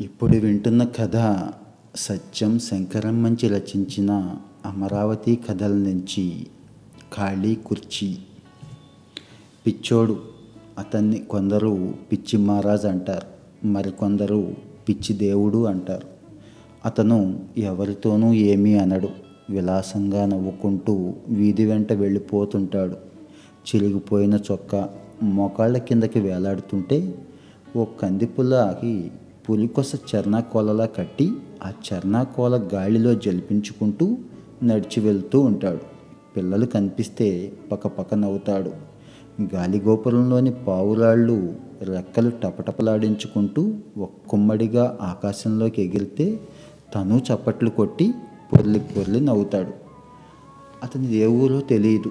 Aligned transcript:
ఇప్పుడు 0.00 0.36
వింటున్న 0.36 0.84
కథ 0.84 1.48
సత్యం 1.96 2.58
శంకరమ్మంచి 2.58 3.48
రచించిన 3.48 4.36
అమరావతి 4.66 5.38
కథల 5.48 5.72
నుంచి. 5.72 6.46
ఖాళీ 7.16 7.54
కుర్చీ. 7.54 8.16
పిచ్చోడు 9.66 10.20
అతన్ని 10.78 11.18
కొందరు 11.18 11.94
పిచ్చి 12.12 12.38
మహారాజ్ 12.38 12.84
అంటారు. 12.84 13.26
మరికొందరు 13.66 14.54
పిచ్చి 14.88 15.16
దేవుడు 15.16 15.64
అంటారు. 15.64 16.06
అతను 16.86 17.40
ఎవరితోనూ 17.58 18.32
ఏమీ 18.32 18.74
అనడు. 18.74 19.08
విలాసంగా 19.50 20.26
నవ్వుకుంటూ 20.26 21.14
వీధి 21.28 21.64
వెంట 21.64 21.92
వెళ్ళిపోతుంటాడు. 21.92 22.96
చిరిగిపోయిన 23.68 24.38
చొక్కా 24.52 24.88
మోకాళ్ళ 25.22 25.78
కిందకి 25.78 26.20
వేలాడుతుంటే 26.20 27.26
ఓ 27.76 27.84
కందిపుల్లకి 27.84 29.10
పులికొస 29.50 29.92
చర్నాకోలలా 29.94 30.84
కట్టి 30.84 31.32
ఆ 31.64 31.70
చర్నాకోల 31.70 32.68
గాలిలో 32.74 33.14
జలిపించుకుంటూ 33.14 34.18
నడిచి 34.62 35.00
వెళ్తూ 35.00 35.40
ఉంటాడు. 35.40 35.80
పిల్లలు 36.36 36.66
కనిపిస్తే 36.66 37.52
పక్కపక్క 37.72 38.14
నవ్వుతాడు. 38.14 38.70
గాలిగోపురంలోని 39.54 40.52
పావురాళ్ళు 40.52 41.54
రెక్కలు 41.82 42.30
టపటపలాడించుకుంటూ 42.30 43.74
ఒక్కమ్మడిగా 43.98 44.98
ఆకాశంలోకి 45.02 45.82
ఎగిరితే 45.82 46.40
తను 46.94 47.22
చప్పట్లు 47.34 47.70
కొట్టి 47.70 48.14
పొర్లి 48.52 48.80
పొర్లి 48.80 49.20
నవ్వుతాడు. 49.20 49.72
అతని 50.82 51.14
ఏ 51.14 51.26
ఊరో 51.26 51.60
తెలియదు. 51.60 52.10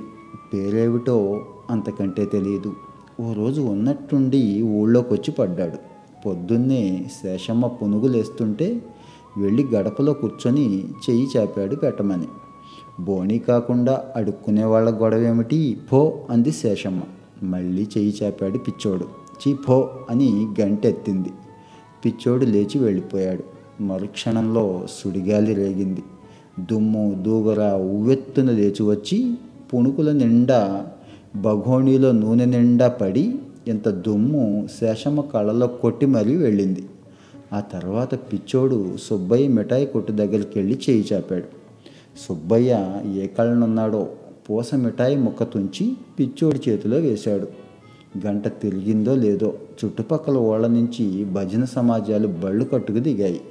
పేరేమిటో 0.54 1.46
అంతకంటే 1.70 2.26
తెలియదు. 2.26 2.74
ఓ 3.22 3.34
రోజు 3.34 3.62
ఉన్నట్టుండి 3.62 4.62
ఊళ్ళోకి 4.62 5.14
వచ్చి 5.14 5.32
పడ్డాడు. 5.32 5.89
పొద్దున్నే 6.26 7.06
శేషమ్మ 7.24 7.68
పునుగులేస్తుంటే 7.68 8.82
వెళ్ళి 9.38 9.68
గడపలో 9.76 10.14
కూర్చొని 10.14 10.84
చెయ్యి 11.10 11.28
చాపాడు 11.38 11.76
పెట్టమని 11.76 12.28
బోణీ 13.00 13.40
కాకుండా 13.40 14.04
అడుక్కునే 14.16 14.64
వాళ్ళ 14.64 15.02
గొడవ 15.02 15.20
ఏమిటి 15.20 15.78
పో 15.92 16.20
అంది 16.30 16.52
శేషమ్మ. 16.52 17.02
మళ్ళీ 17.44 17.84
చెయ్యి 17.84 18.16
చాపాడు 18.24 18.58
పిచ్చోడు. 18.58 19.06
చీ 19.42 19.54
పో 19.54 19.90
అని 20.10 20.48
గంటెత్తింది. 20.62 21.30
పిచ్చోడు 22.06 22.46
లేచి 22.46 22.80
వెళ్ళిపోయాడు. 22.80 23.44
మరుక్షణంలో 23.84 24.88
సుడిగాలి 24.90 25.54
రేగింది. 25.54 26.04
దుమ్ము 26.60 27.24
దూగర 27.26 27.76
ఉవ్వెత్తున 27.76 28.52
లేచి 28.52 28.84
వచ్చి 28.84 29.38
పుణుకుల 29.74 30.12
నిండా 30.12 30.88
భగోణిలో 31.36 32.12
నూనె 32.12 32.46
నిండా 32.46 32.88
పడి 32.88 33.40
ఇంత 33.70 33.90
దుమ్ము 33.90 34.68
శేషమ్మ 34.80 35.22
కళ్ళలో 35.22 35.68
కొట్టి 35.68 36.06
మరీ 36.06 36.36
వెళ్ళింది. 36.36 36.86
ఆ 37.54 37.60
తర్వాత 37.60 38.16
పిచ్చోడు 38.16 38.98
సుబ్బయ్య 38.98 39.48
మిఠాయి 39.48 39.86
కొట్టు 39.86 40.12
దగ్గరికి 40.12 40.60
వెళ్ళి 40.60 40.80
చేయి 40.90 41.06
చాపాడు. 41.14 41.44
సుబ్బయ్య 42.28 43.02
ఏ 43.16 43.28
కళ్ళనున్నాడో 43.28 44.08
పూస 44.50 44.74
మిఠాయి 44.76 45.16
ముక్క 45.16 45.44
తుంచి 45.44 45.98
పిచ్చోడి 46.20 46.70
చేతిలో 46.70 46.98
వేశాడు. 46.98 47.48
గంట 48.28 48.48
తిరిగిందో 48.48 49.16
లేదో 49.16 49.54
చుట్టుపక్కల 49.86 50.38
ఓళ్ళ 50.38 50.68
నుంచి 50.68 51.26
భజన 51.26 51.66
సమాజాలు 51.66 52.28
బళ్ళు 52.28 52.66
కట్టుకు 52.66 53.00
దిగాయి. 53.00 53.42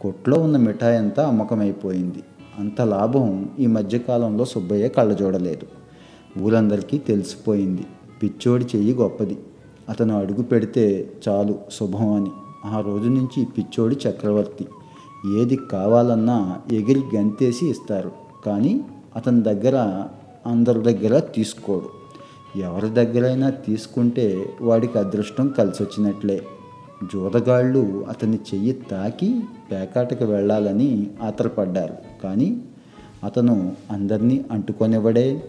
కొట్లో 0.00 0.40
ఉన్న 0.40 0.56
మిఠాయి 0.56 0.98
అంతా 0.98 1.26
అమ్మకమైపోయింది. 1.28 2.22
అంత 2.58 2.80
లాభం 2.80 3.48
ఈ 3.58 3.66
మధ్యకాలంలో 3.66 4.44
సుబ్బయ్య 4.44 4.88
కళ్ళ 4.88 5.16
చూడలేదు 5.22 5.66
ఊరందరికీ 6.40 6.98
తెలిసిపోయింది. 6.98 7.86
పిచ్చోడి 8.24 8.64
చెయ్యి 8.64 8.94
గొప్పది. 8.94 9.38
అతను 9.88 10.18
అడుగు 10.18 10.42
పెడితే 10.42 11.12
చాలు 11.28 11.58
శుభం 11.72 12.12
అని. 12.12 12.30
ఆ 12.64 12.80
రోజు 12.80 13.08
నుంచి 13.08 13.44
పిచ్చోడి 13.44 13.96
చక్రవర్తి. 14.08 14.66
ఏది 15.38 15.56
కావాలన్నా 15.56 16.60
ఎగిరి 16.72 17.02
గంతేసి 17.16 17.70
ఇస్తారు. 17.70 18.12
కానీ 18.46 18.80
అతని 19.16 19.42
దగ్గర 19.42 20.04
అందరి 20.46 20.80
దగ్గర 20.80 21.18
తీసుకోడు. 21.18 21.88
ఎవరి 22.58 22.90
దగ్గరైనా 22.90 23.50
తీసుకుంటే 23.50 24.54
వాడికి 24.60 24.98
అదృష్టం 24.98 25.48
కలిసి 25.48 25.82
వచ్చినట్లే 25.82 26.42
జూదగాళ్ళు 27.12 28.06
అతని 28.08 28.36
చెయ్యి 28.36 28.72
తాకి 28.72 29.40
పేకాటకు 29.72 30.24
వెళ్ళాలని 30.24 31.10
ఆతరపడ్డారు. 31.22 31.94
కానీ 32.22 32.62
అతను 33.24 33.72
అందరినీ 33.90 34.44
అంటుకొనివ్వడే. 34.50 35.42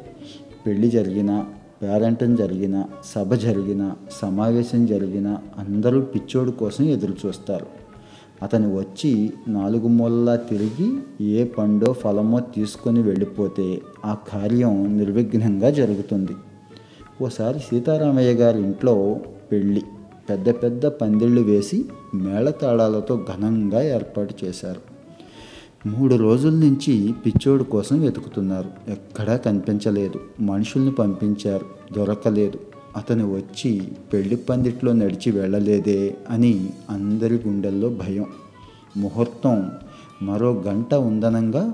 పెళ్ళి 0.65 0.87
జరిగినా 0.89 1.45
పేరంటం 1.83 2.35
జరిగిన 2.35 2.85
సభ 3.05 3.33
జరిగిన 3.33 3.93
సమావేశం 4.11 4.85
జరిగిన 4.85 5.37
అందరూ 5.57 6.01
పిచ్చోడు 6.01 6.51
కోసం 6.51 6.83
ఎదురు 6.85 7.15
చూస్తారు 7.25 7.67
అతను 8.43 8.75
వచ్చి 8.75 9.33
నాలుగు 9.47 9.87
మూలలా 9.87 10.35
తిరిగి 10.35 10.87
ఏ 11.21 11.43
పండో 11.43 11.93
ఫలమో 11.93 12.39
తీసుకొని 12.39 13.01
వెళ్ళిపోతే 13.01 13.81
ఆ 14.05 14.13
కార్యం 14.13 14.97
నిర్విఘ్నంగా 14.97 15.69
జరుగుతుంది. 15.69 16.35
ఓసారి 17.21 17.59
సీతారామయ్య 17.59 18.33
గారి 18.33 18.59
ఇంట్లో 18.59 19.19
పెళ్ళి 19.51 19.83
పెద్ద 20.29 20.49
పెద్ద 20.49 20.85
పందిళ్ళు 20.85 21.41
వేసి 21.41 21.85
మేళతాళాలతో 22.15 23.25
ఘనంగా 23.33 23.81
ఏర్పాటు 23.81 24.45
చేశారు. 24.45 24.94
మూడు 25.85 26.15
రోజుల 26.15 26.53
నుంచి 26.53 27.13
పిచ్చోడు 27.25 27.63
కోసం 27.63 28.01
వెతుకుతున్నారు. 28.01 28.91
ఎక్కడా 28.91 29.37
కనిపించలేదు. 29.37 30.19
మనుషుల్ని 30.39 30.91
పంపించారు. 30.91 31.65
దొరకలేదు. 31.93 32.59
అతను 32.97 33.35
వచ్చి 33.35 33.81
పెళ్ళి 34.13 34.35
పందిట్లో 34.35 34.93
నడిచి 34.93 35.31
వెళ్ళలేదే 35.31 36.17
అని 36.29 36.69
అందరి 36.89 37.35
గుండెల్లో 37.35 37.89
భయం. 37.89 38.25
ముహూర్తం 38.97 39.71
మరో 40.21 40.53
గంట 40.53 40.93
ఉందనంగా 40.93 41.73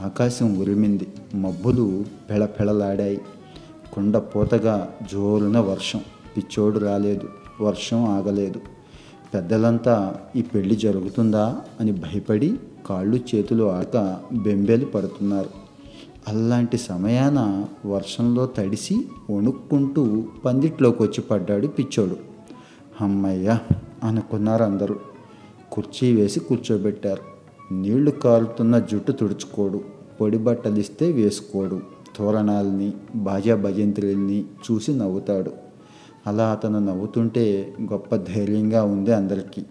ఆకాశం 0.00 0.58
ఉరిమింది. 0.58 1.06
మబ్బులు 1.34 2.04
పెళపెళలాడాయి. 2.30 3.20
కొండ 3.92 4.22
జోరున 5.12 5.58
వర్షం. 5.58 6.00
పిచ్చోడు 6.36 6.78
రాలేదు. 6.78 7.28
వర్షం 7.60 8.04
ఆగలేదు. 8.04 8.60
పెద్దలంతా 9.34 10.20
ఈ 10.36 10.42
పెళ్ళి 10.42 10.76
జరుగుతుందా 10.76 11.60
అని 11.80 11.92
భయపడి 11.92 12.54
కాళ్ళు 12.86 13.16
చేతులు 13.16 13.64
ఆక 13.64 13.96
బెంబేలు 14.32 14.84
పడుతున్నారు. 14.84 15.50
అలాంటి 16.28 16.78
సమయాన 16.78 17.66
వర్షంలో 17.86 18.46
తడిసి 18.46 19.06
వణుక్కుంటూ 19.30 20.24
పందిట్లోకి 20.44 21.02
వచ్చి 21.02 21.20
పడ్డాడు 21.20 21.66
పిచ్చోడు. 21.66 22.16
అమ్మయ్య! 23.00 23.58
అనుకున్నారు 24.04 24.62
అందరూ. 24.64 24.96
కుర్చీ 25.72 26.12
వేసి 26.16 26.40
కూర్చోబెట్టారు. 26.40 27.22
నీళ్ళు 27.74 28.10
కారుతున్న 28.10 28.78
జుట్టు 28.78 29.12
తుడుచుకోడు. 29.12 29.80
పొడి 30.20 30.38
బట్టలిస్తే 30.38 31.12
వేసుకోడు. 31.12 31.80
తోరణాలని 32.16 32.92
బాజా 33.16 33.56
భజంత్రుల్ని 33.56 34.44
చూసి 34.64 34.94
నవ్వుతాడు. 34.94 35.52
అలా 36.26 36.50
అతను 36.50 36.78
నవ్వుతుంటే 36.78 37.74
గొప్ప 37.82 38.16
ధైర్యంగా 38.16 38.84
ఉంది 38.84 39.12
అందరికీ. 39.12 39.62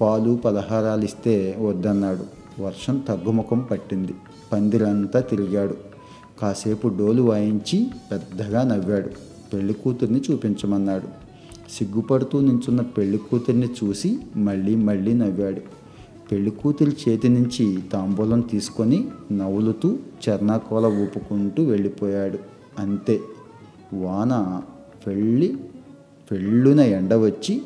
పాలు 0.00 0.36
పలహారాలు 0.44 1.04
ఇస్తే 1.04 1.56
వద్దన్నాడు. 1.60 2.36
వర్షం 2.62 2.98
తగ్గుముఖం 2.98 3.60
పట్టింది. 3.60 4.14
పందిరంతా 4.52 5.20
తిరిగాడు. 5.20 5.76
కాసేపు 6.40 6.88
డోలు 6.88 7.22
వాయించి 7.22 7.86
పెద్దగా 8.12 8.62
నవ్వాడు. 8.62 9.08
పెళ్ళి 9.52 9.74
కూతుర్ని 9.74 10.22
చూపించమన్నాడు. 10.30 11.08
సిగ్గుపడుతూ 11.70 12.40
నించున్న 12.40 12.80
పెళ్ళి 12.80 13.18
కూతుర్ని 13.18 13.68
చూసి 13.84 14.18
మళ్ళీ 14.36 14.74
మళ్ళీ 14.74 15.12
నవ్వాడు. 15.12 15.60
పెళ్ళి 16.32 16.50
కూతురి 16.50 16.96
చేతి 17.08 17.28
నుంచి 17.28 17.78
తాంబూలం 17.92 18.40
తీసుకొని 18.40 19.08
నవ్వులుతూ 19.32 19.98
చర్నాకోల 20.28 20.86
ఊపుకుంటూ 20.86 21.62
వెళ్ళిపోయాడు. 21.64 22.38
అంతే. 22.78 23.20
వాన 23.94 24.62
పెళ్ళి 25.06 25.56
పెళ్ళున 26.30 26.80
ఎండ 26.80 27.14
వచ్చి 27.14 27.62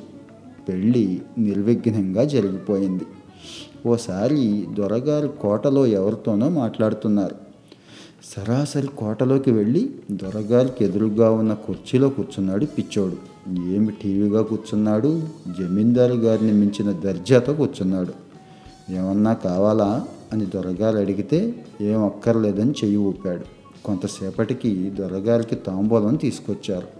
పెళ్ళి 0.69 1.23
నిర్విఘ్నంగా 1.39 2.25
జరిగిపోయింది. 2.25 3.05
ఓసారి 3.87 4.67
దొరగారు 4.79 5.29
కోటలో 5.29 5.87
ఎవరితోనో 5.87 6.49
మాట్లాడుతున్నారు. 6.49 7.37
సరాసరి 8.25 8.87
కోటలోకి 8.87 9.51
వెళ్ళి 9.51 9.91
దొరగారికి 10.11 10.85
ఎదురుగా 10.85 11.31
ఉన్న 11.31 11.55
కుర్చీలో 11.55 12.09
కూర్చున్నాడు 12.09 12.65
పిచ్చోడు. 12.65 13.17
ఏమి 13.51 13.93
టీవీగా 14.03 14.43
కూర్చున్నాడు? 14.43 15.23
జమీందారు 15.59 16.15
గారిని 16.15 16.53
మించిన 16.53 16.93
దర్జాతో 16.93 17.55
కూర్చున్నాడు. 17.55 18.13
ఏమన్నా 18.93 19.33
కావాలా? 19.33 20.07
అని 20.33 20.47
దొరగారు 20.47 20.97
అడిగితే 20.97 21.67
ఏం 21.81 22.05
అక్కర్లేదని 22.05 22.71
చెయ్యి 22.71 22.97
ఊపాడు. 22.97 23.45
కొంతసేపటికి 23.85 24.91
దొరగారికి 24.91 25.55
తాంబూలం 25.55 26.17
తీసుకొచ్చారు. 26.17 27.00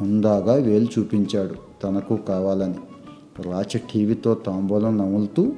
హుందాగా 0.00 0.52
వేలు 0.52 0.86
చూపించాడు 0.98 1.54
తనకు 1.82 2.16
కావాలని. 2.16 2.74
రాచ 3.42 3.78
టీవీతో 3.92 4.34
తాంబూలం 4.34 4.98
నములుతూ 4.98 5.52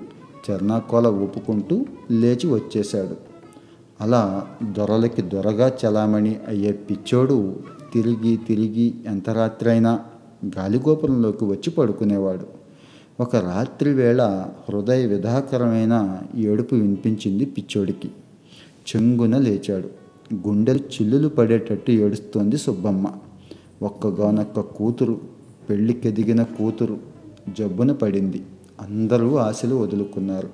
చర్నాకోల 0.51 1.07
ఊపుకుంటూ 1.07 1.87
లేచి 2.11 2.51
వచ్చేశాడు. 2.51 3.17
అలా 4.01 4.47
దొరలకి 4.63 5.23
దొరగా 5.23 5.69
చలామణి 5.69 6.37
అయ్యే 6.49 6.73
పిచ్చోడు 6.73 7.57
తిరిగి 7.95 8.37
తిరిగి 8.37 8.95
ఎంత 9.07 9.31
రాత్రైనా 9.31 10.01
గాలిగోపురంలోకి 10.47 11.45
వచ్చి 11.45 11.71
పడుకునేవాడు. 11.71 12.47
ఒక 13.21 13.37
రాత్రి 13.37 13.95
వేళ 13.95 14.47
హృదయ 14.69 15.07
విధాకరమైన 15.07 16.19
ఏడుపు 16.37 16.75
వినిపించింది 16.75 17.45
పిచ్చోడికి. 17.45 18.11
చెంగున 18.89 19.39
లేచాడు. 19.39 19.89
గుండెలు 20.49 20.79
చిల్లులు 20.79 21.29
పడేటట్టు 21.29 21.91
ఏడుస్తోంది 21.91 22.57
సుబ్బమ్మ. 22.57 23.07
ఒక్కగానొక్క 23.83 24.61
కూతురు 24.61 25.21
పెళ్ళికెదిగిన 25.71 26.43
కూతురు 26.43 26.99
జబ్బున 27.59 27.93
పడింది. 27.93 28.43
అందరూ 28.81 29.35
ఆశలు 29.35 29.75
వదులుకున్నారు. 29.75 30.49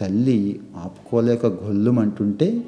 తల్లి 0.00 0.60
ఆపుకోలేక 0.76 1.46
గొల్లుమంటుంటే 1.46 2.64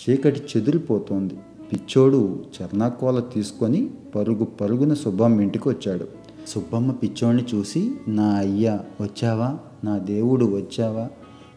చీకటి 0.00 0.40
చెదిరిపోతోంది. 0.56 1.34
పిచ్చోడు 1.72 2.44
చర్నాకోల 2.62 3.20
తీసుకొని 3.20 3.90
పరుగు 4.14 4.44
పరుగున 4.44 4.94
సుబ్బమ్మ 4.94 5.40
ఇంటికి 5.40 5.68
వచ్చాడు 5.68 6.06
సుబ్బమ్మ 6.46 6.90
పిచ్చోడిని 6.90 7.44
చూసి 7.54 7.94
నా 8.08 8.24
అయ్యా 8.24 8.80
వచ్చావా? 9.00 9.58
నా 9.84 9.98
దేవుడు 9.98 10.44
వచ్చావా? 10.44 11.08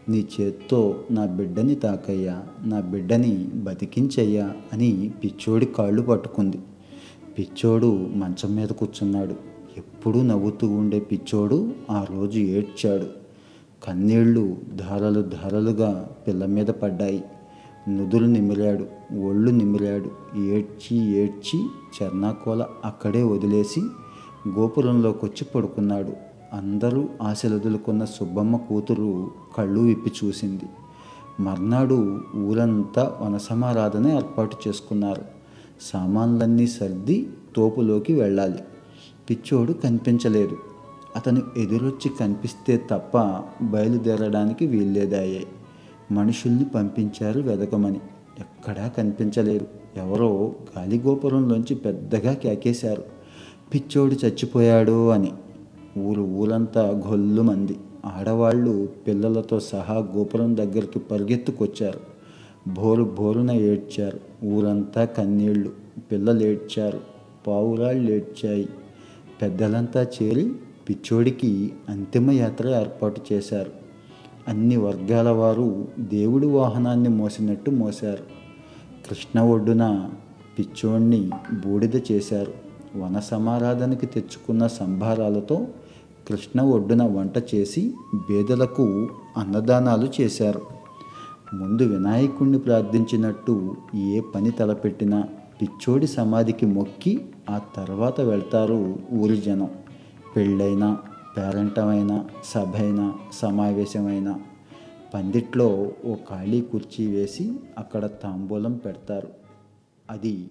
నీ 0.08 0.26
చేత్తో 0.40 0.96
నా 1.10 1.26
బిడ్డని 1.26 1.74
తాకయ్యా. 1.74 2.42
నా 2.64 2.80
బిడ్డని 2.80 3.48
బతికించయ్యా 3.54 4.52
అని 4.72 5.12
పిచ్చోడి 5.24 5.66
కాళ్ళు 5.66 6.02
పట్టుకుంది. 6.02 6.58
పిచ్చోడు 7.38 8.10
మంచం 8.14 8.56
మీద 8.56 8.68
కూర్చున్నాడు. 8.68 9.34
ఎప్పుడూ 9.76 10.22
నవ్వుతూ 10.22 10.70
ఉండే 10.70 11.00
పిచ్చోడు 11.00 11.72
ఆ 11.90 12.04
రోజు 12.04 12.38
ఏడ్చాడు. 12.38 13.06
కన్నీళ్ళు 13.84 14.56
ధారలు 14.74 15.22
ధారలుగా 15.22 16.10
పిల్ల 16.26 16.46
మీద 16.46 16.66
పడ్డాయి. 16.66 17.24
నుదులు 17.88 18.26
నిమిరాడు 18.26 19.16
ఒళ్ళు 19.20 19.50
నిమిరాడు. 19.50 20.38
ఏడ్చి 20.38 20.96
ఏడ్చి 20.96 21.66
చర్నాకోల 21.66 22.66
అక్కడే 22.84 23.22
వదిలేసి 23.22 23.80
గోపురంలోకి 24.48 25.24
వచ్చి 25.24 25.44
పడుకున్నాడు. 25.44 26.12
అందరూ 26.52 27.08
ఆశలొదులుకున్న 27.22 28.04
సుబ్బమ్మ 28.04 28.56
కూతురు 28.56 29.30
కళ్ళు 29.58 29.80
విప్పి 29.80 30.12
చూసింది. 30.24 30.64
మర్నాడు 31.40 32.20
ఊరంతా 32.36 33.16
వనసమారాధన 33.22 34.06
ఏర్పాటు 34.06 34.56
చేసుకున్నారు. 34.68 35.33
సామాన్లన్నీ 35.80 36.66
సర్ది 36.66 37.28
తోపులోకి 37.56 38.14
వెళ్ళాలి. 38.14 38.58
పిచ్చోడు 39.30 39.72
కనిపించలేదు 39.72 40.56
అతను 41.16 41.42
ఎదురొచ్చి 41.56 42.10
కనిపిస్తే 42.20 42.82
తప్ప 42.90 43.18
బయలుదేరడానికి 43.64 44.66
వీల్లేదాయే. 44.66 45.46
మనుషుల్ని 46.12 46.64
పంపించారు 46.64 47.40
వెదకమని. 47.40 48.00
ఎక్కడా 48.38 48.88
కనిపించలేరు. 48.88 49.66
ఎవరో 49.96 50.54
గాలిగోపురంలోంచి 50.78 51.74
పెద్దగా 51.74 52.32
కేకేశారు. 52.32 53.02
పిచ్చోడు 53.74 54.26
చచ్చిపోయాడు 54.26 55.08
అని. 55.08 55.32
ఊరు 55.98 56.22
ఊరంతా 56.22 57.02
గొల్లుమంది. 57.08 57.76
ఆడవాళ్ళు 58.04 58.88
పిల్లలతో 59.06 59.60
సహా 59.60 59.94
గోపురం 59.94 60.56
దగ్గరికి 60.56 60.98
పరిగెత్తుకొచ్చారు. 60.98 62.13
బోరు 62.68 63.04
బోరున 63.04 63.50
ఏడ్చారు. 63.50 64.46
ఊరంతా 64.46 65.04
కన్నీళ్ళు. 65.04 65.72
పిల్లలు 66.12 66.42
ఏడ్చారు. 66.42 67.00
పావురాళ్ళు 67.46 68.10
ఏడ్చాయి. 68.10 68.68
పెద్దలంతా 69.42 70.02
చేరి 70.02 70.52
పిచ్చోడికి 70.88 71.72
అంతిమ 71.88 72.30
యాత్ర 72.30 72.68
ఏర్పాటు 72.68 73.20
చేశారు. 73.32 73.70
అన్ని 74.48 74.76
వర్గాల 74.76 75.28
వారు 75.28 75.88
దేవుడి 75.98 76.46
వాహనాన్ని 76.46 77.08
మోసినట్టు 77.08 77.70
మోశారు. 77.70 78.24
కృష్ణ 79.08 79.40
ఒడ్డున 79.40 80.10
పిచ్చోడిని 80.58 81.30
బూడిద 81.66 82.12
చేశారు. 82.12 82.52
వన 82.98 83.18
సమారాధనకి 83.18 84.06
తెచ్చుకున్న 84.06 84.66
సంభారాలతో 84.66 85.66
కృష్ణ 86.28 86.62
ఒడ్డున 86.62 87.02
వంట 87.02 87.54
చేసి 87.54 87.94
బేదలకు 88.14 89.08
అన్నదానాలు 89.36 90.08
చేశారు. 90.20 90.73
ముందు 91.52 91.82
వినాయకుణ్ణి 91.82 92.58
ప్రార్థించినట్టు 92.58 93.76
ఏ 93.94 94.20
పని 94.20 94.50
తలపెట్టినా 94.50 95.28
పిచ్చోడి 95.62 96.06
సమాధికి 96.06 96.66
మొక్కి 96.66 97.26
ఆ 97.50 97.60
తర్వాత 97.76 98.20
వెళ్తారు 98.20 98.98
ఊరి 99.12 99.36
జనం. 99.36 99.70
పెళ్ళైనా 100.36 100.98
పేరంటమైన 101.36 102.24
సభైనా 102.44 103.14
సమావేశమైన. 103.32 104.40
పందిట్లో 105.14 105.92
ఓ 106.04 106.14
ఖాళీ 106.30 106.60
కుర్చీ 106.60 107.06
వేసి 107.06 107.52
అక్కడ 107.78 108.06
తాంబూలం 108.06 108.72
పెడతారు. 108.72 109.28
అది 110.10 110.50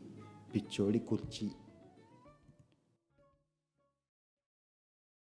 పిచ్చోడి 0.55 0.99
కుర్చీ. 0.99 1.51